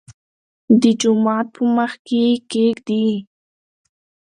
دجومات 0.81 1.45
په 1.55 1.61
مخکې 1.77 2.15
يې 2.25 2.35
کېږدۍ. 2.51 3.11